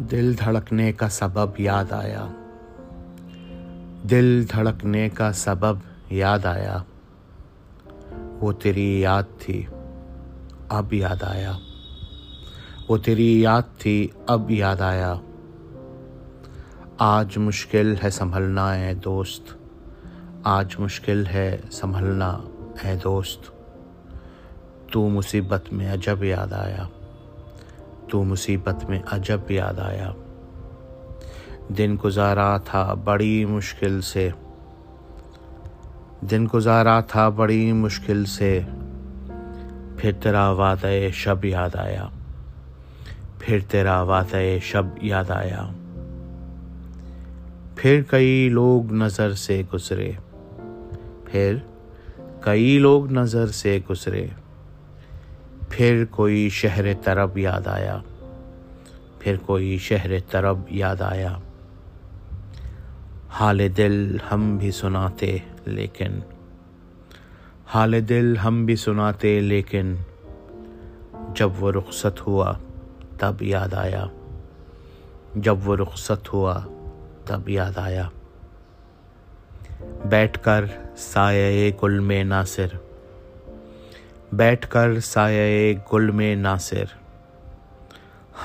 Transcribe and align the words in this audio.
دل 0.00 0.38
دھڑکنے 0.38 0.92
کا 0.92 1.08
سبب 1.08 1.60
یاد 1.60 1.92
آیا۔ 1.92 2.26
دل 4.10 4.44
دھڑکنے 4.48 5.08
کا 5.08 5.32
سبب 5.32 5.74
یاد 6.10 6.46
آیا۔ 6.46 6.78
وہ 8.40 8.52
تیری 8.52 9.00
یاد 9.00 9.22
تھی، 9.38 9.66
اب 10.68 10.92
یاد 10.92 11.22
آیا۔ 11.22 11.52
وہ 12.88 12.96
تیری 12.96 13.40
یاد 13.40 13.62
تھی، 13.78 14.08
اب 14.26 14.50
یاد 14.50 14.80
آیا۔ 14.80 15.14
آج 16.98 17.38
مشکل 17.38 17.94
ہے 18.04 18.10
سنبھلنا، 18.10 18.72
اے 18.72 18.94
دوست۔ 18.94 19.42
آج 20.42 20.74
مشکل 20.78 21.26
ہے 21.26 21.56
سنبھلنا، 21.72 22.38
اے 22.84 22.96
دوست۔ 23.04 23.50
تو 24.92 25.08
مصیبت 25.08 25.72
میں 25.72 25.92
عجب 25.92 26.24
یاد 26.24 26.52
آیا۔ 26.52 26.86
تو 28.10 28.24
مصیبت 28.24 28.84
میں 28.88 28.98
عجب 29.06 29.50
یاد 29.50 29.78
آیا۔ 29.78 30.12
دن 31.78 31.96
گزارا 32.04 32.56
تھا 32.56 32.94
بڑی 32.94 33.44
مشکل 33.44 34.00
سے۔ 34.00 34.30
دن 36.20 36.46
گزارا 36.54 37.00
تھا 37.00 37.28
بڑی 37.28 37.72
مشکل 37.72 38.24
سے۔ 38.24 38.60
پھر 39.96 40.12
تیرا 40.22 40.50
وعدہ 40.50 40.90
شب 41.12 41.44
یاد 41.44 41.76
آیا۔ 41.76 42.08
پھر 43.38 43.58
تیرا 43.68 44.02
وعدہ 44.02 44.38
شب 44.62 44.84
یاد 45.02 45.30
آیا۔ 45.30 45.70
پھر 47.76 48.02
کئی 48.06 48.48
لوگ 48.52 48.92
نظر 48.92 49.34
سے 49.34 49.62
گزرے۔ 49.74 50.12
پھر 51.24 51.56
کئی 52.40 52.78
لوگ 52.78 53.12
نظر 53.12 53.46
سے 53.46 53.78
گزرے۔ 53.90 54.26
پھر 55.70 56.04
کوئی 56.10 56.48
شہر 56.48 56.84
طرب 57.02 57.38
یاد 57.38 57.66
آیا، 57.66 57.98
پھر 59.18 59.36
کوئی 59.36 59.78
شہر 59.78 60.10
طرب 60.30 60.58
یاد 60.70 61.00
آیا۔ 61.00 61.38
حال 63.28 63.60
دل 63.76 64.16
ہم 64.32 64.56
بھی 64.56 64.70
سناتے 64.70 65.38
لیکن، 65.66 66.20
حال 67.66 68.08
دل 68.08 68.36
ہم 68.36 68.66
بھی 68.66 68.76
سناتے 68.76 69.40
لیکن، 69.40 69.94
جب 71.34 71.50
وہ 71.58 71.72
رخصت 71.72 72.26
ہوا 72.26 72.54
تب 73.18 73.42
یاد 73.42 73.74
آیا۔ 73.74 74.06
جب 75.34 75.68
وہ 75.68 75.76
رخصت 75.76 76.32
ہوا 76.32 76.60
تب 77.24 77.48
یاد 77.48 77.78
آیا۔ 77.78 78.08
بیٹھ 80.04 80.38
کر 80.42 80.64
سایہ 80.96 81.70
گل 81.82 81.98
میں 81.98 82.24
ناصر۔ 82.24 82.66
بیٹھ 84.32 84.68
کر 84.68 85.00
سایہ 85.00 85.74
گل 85.92 86.10
میں 86.10 86.36
ناصر۔ 86.36 86.84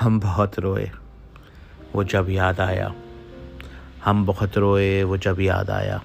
ہم 0.02 0.18
بہت 0.18 0.58
روئے، 0.58 0.86
وہ 1.94 2.02
جب 2.02 2.28
یاد 2.28 2.60
آیا۔ 2.60 2.88
ہم 4.06 4.24
بہت 4.24 4.58
روئے، 4.58 5.02
وہ 5.02 5.16
جب 5.16 5.40
یاد 5.40 5.68
آیا۔ 5.68 5.98